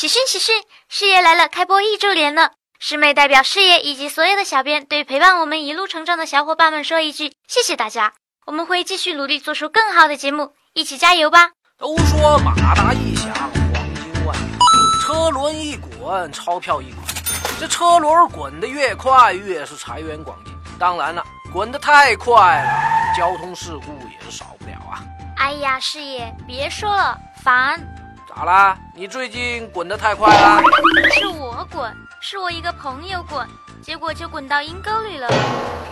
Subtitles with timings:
[0.00, 0.54] 喜讯喜讯，
[0.88, 2.52] 事业来了，开播一周年了。
[2.78, 8.14] 师妹代表事业以及所有的小编，对陪伴我们一路成长的小伙伴们说一句：谢谢大家！
[8.46, 11.50] 我们会继续努力，做出更好的节目，一起加油吧！
[11.76, 17.04] 都说马达一响，黄金万两；车轮一滚，钞票一滚。
[17.60, 20.54] 这车轮滚得越快，越是财源广进。
[20.78, 21.22] 当然了，
[21.52, 25.04] 滚得太快了，交通事故也是少不了啊。
[25.36, 27.78] 哎呀，师爷，别说了，烦。
[28.30, 28.78] 咋啦？
[28.94, 30.62] 你最近滚得太快了？
[31.12, 33.44] 是我滚，是我一个朋友滚，
[33.82, 35.28] 结果就滚到阴沟里了。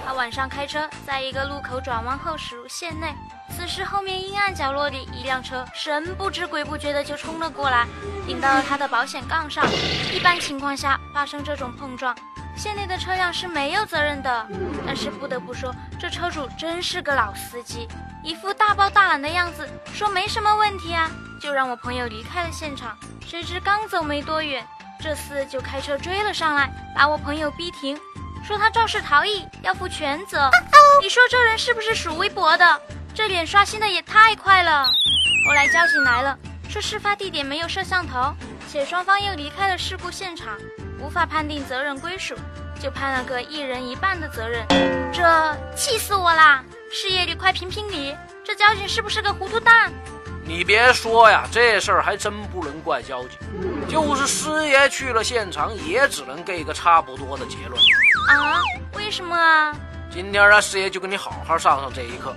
[0.07, 3.12] 他晚上开车，在一个路口转弯后驶入线内，
[3.57, 7.87] 此时后面阴暗角落里一辆车神不知鬼不觉的就冲了过来，
[8.25, 9.67] 顶到了他的保险杠上。
[10.12, 12.15] 一般情况下发生这种碰撞，
[12.57, 14.47] 线内的车辆是没有责任的。
[14.87, 17.89] 但是不得不说，这车主真是个老司机，
[18.29, 21.11] 一副大包大揽的样子，说没什么问题啊。
[21.41, 22.95] 就让我朋友离开了现场，
[23.27, 24.69] 谁知刚走没多远，
[25.01, 27.98] 这厮就开车追了上来，把我朋友逼停，
[28.45, 30.51] 说他肇事逃逸，要负全责。
[31.01, 32.81] 你说这人是不是属微博的？
[33.15, 34.85] 这脸刷新的也太快了。
[35.47, 38.35] 后来交警来了，说事发地点没有摄像头，
[38.70, 40.48] 且双方又离开了事故现场，
[41.01, 42.37] 无法判定责任归属，
[42.79, 44.67] 就判了个一人一半的责任。
[45.12, 46.65] 这气死我啦！
[46.91, 49.93] 事业你快评评理，这交警是不是个糊涂蛋？
[50.45, 53.39] 你别说呀，这事儿还真不能怪交警，
[53.87, 57.79] 就是师爷去了现场，也只能给个差不多的结论。
[58.31, 58.62] 啊？
[58.95, 59.75] 为什么啊？
[60.11, 62.35] 今天啊，师爷就跟你好好上上这一课。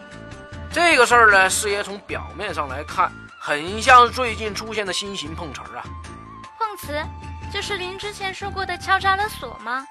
[0.73, 5.85] 这个事儿呢，师爷从表面上来看，很像是最近出现的新型碰瓷儿啊。
[6.59, 7.01] 碰瓷，
[7.53, 9.85] 就是您之前说过的敲诈勒索吗？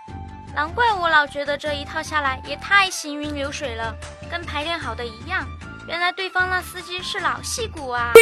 [0.55, 3.95] 难怪我老觉得这一套下来也太行云流水了，
[4.31, 5.47] 跟排练好的一样。
[5.87, 8.13] 原来对方那司机是老戏骨啊！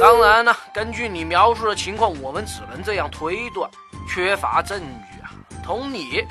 [0.00, 3.70] 当然了，根据你描述的情况，我们只能这样推断，
[4.08, 5.32] 缺乏证据啊。
[5.64, 6.26] 同理，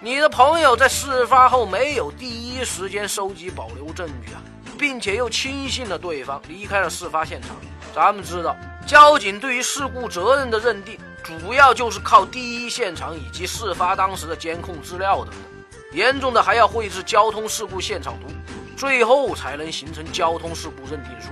[0.00, 4.42] 你的朋友在事发后没有第一时间收集保留证据啊，
[4.78, 7.50] 并且又轻信了对方离开了事发现场。
[7.94, 8.54] 咱们知道，
[8.86, 18.28] 交警对于事故责任的认定，主要就是靠第一现场以及事发当时的监控资料等等，严重的还要绘制交通事故现场图。
[18.76, 21.30] 最后才能形成交通事故认定书。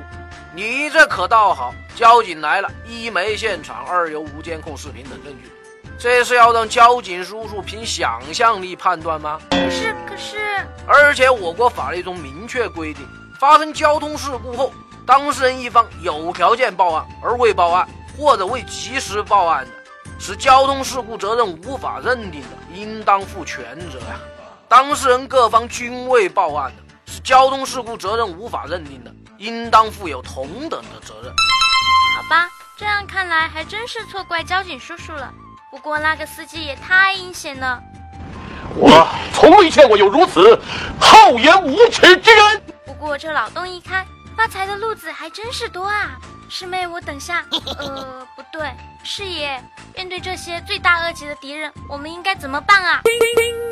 [0.52, 5.50] 你这可倒好，交警来了，一没现场，二有无监控视频等证据，
[5.98, 9.38] 这是要让交警叔叔凭想象力判断吗？
[9.50, 13.06] 可是，可是，而且我国法律中明确规定，
[13.38, 14.72] 发生交通事故后，
[15.06, 17.86] 当事人一方有条件报案而未报案，
[18.18, 19.68] 或者未及时报案，
[20.26, 24.18] 使交通事故责任无法认定的，应当负全责呀。
[24.66, 27.12] 当事人各方均未报案的。
[27.22, 31.30] 交通事故责任无法认定的，应当负有同等的责任。
[32.16, 35.30] 好吧，这样看来还真是错怪交警叔叔了。
[35.70, 37.78] 不过那个司机也太阴险了，
[38.76, 40.58] 我从未见过有如此
[40.98, 42.62] 厚颜无耻之人。
[42.86, 46.12] 不过这脑洞一开，发财的路子还真是多啊！
[46.48, 47.44] 师妹，我等下……
[47.78, 48.70] 呃，不对，
[49.02, 49.60] 师爷，
[49.94, 53.02] 面对这些罪大恶极的敌人，我们应该怎么办啊？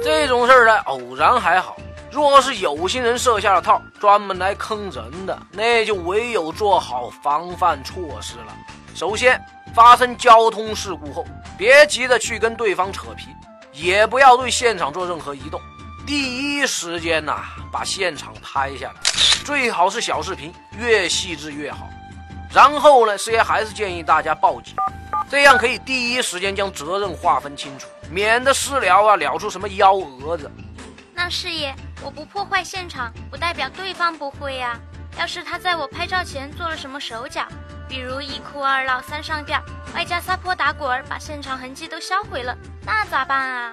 [0.02, 1.76] 这种事儿呢，偶然还好。
[2.10, 8.54] 若是有心人设下了套，专门来坑人的，那就唯有做好防范措施了。
[8.94, 9.42] 首先，
[9.74, 11.24] 发生交通事故后，
[11.56, 13.28] 别急着去跟对方扯皮，
[13.72, 15.58] 也不要对现场做任何移动，
[16.06, 17.40] 第一时间呐，
[17.72, 18.94] 把现场拍下来，
[19.44, 21.88] 最好是小视频，越细致越好。
[22.54, 24.74] 然后呢，师爷还是建议大家报警，
[25.30, 30.50] 这样可以第一时间将责任划分清楚，免得私聊啊，聊出什么幺蛾子。
[31.14, 31.74] 那师爷。
[32.04, 34.76] 我不破坏现场，不代表对方不会呀。
[35.16, 37.46] 要是他在我拍照前做了什么手脚，
[37.88, 39.62] 比如一哭二闹三上吊，
[39.94, 43.72] 外加撒泼打滚，把现场痕迹都销毁了，那咋办啊？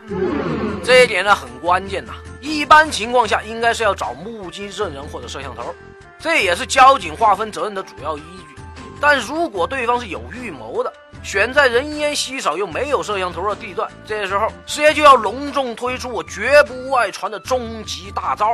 [0.84, 2.14] 这一点呢很关键呐。
[2.40, 5.74] 一般情况下，应该是要找目击证人或者摄像头，
[6.20, 8.59] 这也是交警划分责任的主要依据。
[9.02, 10.92] 但如果对方是有预谋的，
[11.24, 18.50] 选在人烟稀少又没有摄像头的地段，这时候师爷就要隆重推出我绝不外传的终极大招！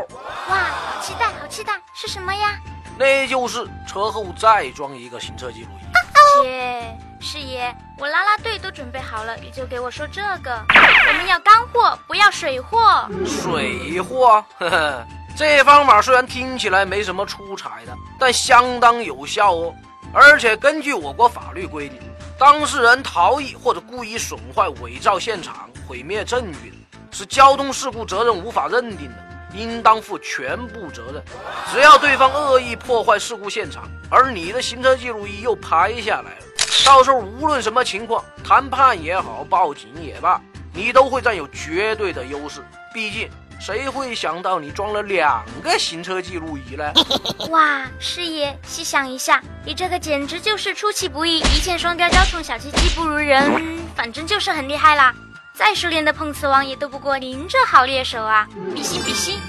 [0.49, 2.59] 哇，好期待，好期待，是什么呀？
[2.97, 6.43] 那就是车后再装一个行车记录仪。
[6.43, 10.63] 切，师爷，我拉拉队都准备好了，你就给我说这个？
[11.07, 13.09] 我们要干货，不要水货。
[13.25, 14.43] 水货？
[14.59, 15.05] 呵呵，
[15.35, 19.73] 这方法虽然听起来没什么出彩的，但相当有效哦。
[20.15, 21.99] 而且根据我国法律规定。
[22.37, 26.73] 当事人逃逸或者故意损坏、伪造现场、毁灭证据，
[27.09, 29.15] 是交通事故责任无法认定的，
[29.53, 31.23] 应当负全部责任。
[31.71, 36.45] 只要对方恶意破坏事故现场，而你的行车记录仪又拍下来了，
[36.85, 40.41] 到时候无论什么情况，谈判也好，报警也罢，
[40.73, 42.61] 你都会占有绝对的优势。
[42.93, 43.29] 毕竟，
[43.59, 46.93] 谁会想到你装了两个行车记录仪呢？
[47.49, 55.13] 哇，师爷，细想一下，你这个简直就是出其不意，一箭双雕，雕虫小技，技不如人，反正就是很厉害啦。
[55.53, 58.45] 再熟练的碰瓷王也斗不过您这好猎手啊！
[58.75, 59.39] 比心比心。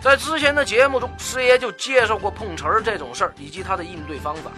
[0.00, 4.52] 在之前的节目中，师爷就介绍过碰瓷儿这种事儿以及他的应对方法。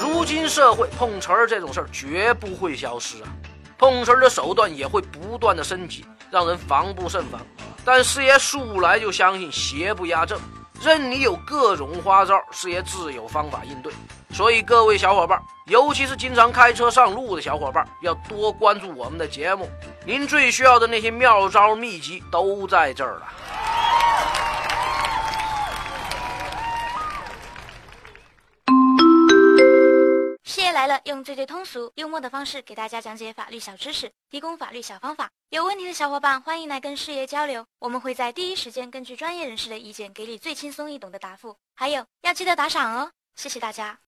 [0.00, 3.28] 如今社会碰瓷儿这种事儿绝不会消失啊，
[3.76, 7.40] 碰瓷儿的手段也会不断的升级，让人防不胜防。
[7.86, 10.36] 但师爷素来就相信邪不压正，
[10.82, 13.92] 任你有各种花招，师爷自有方法应对。
[14.32, 19.70] 所以各位小伙伴，尤其是经常开车上路的小伙伴，要多关注我们的节目，
[20.04, 23.28] 您最需要的那些妙招秘籍都在这儿了。
[30.76, 35.30] 来了，用最最通俗、幽默的方式给大家讲解法律小知识，提供法律小方法。
[35.48, 41.56] 有问题的小伙伴，欢迎来跟师爷交流，我们会在第一时间根据专业人士的意见，给你最轻松易懂的答复。
[41.74, 44.00] 还有，要记得打赏哦，谢谢大家。